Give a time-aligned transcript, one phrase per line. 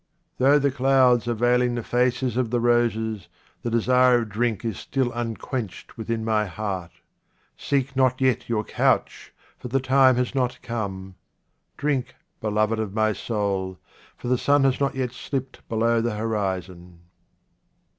[0.39, 3.27] Though the clouds are veiling the faces of the roses,
[3.61, 6.91] the desire of drink is still unquenched 86 QUATRAINS OF OMAR KHAYYAM within my heart.
[7.55, 11.13] Seek not yet your couch, for the time has not come.
[11.77, 13.77] Drink, beloved of my soul,
[14.17, 17.01] for the sun has not yet slipped below the horizon.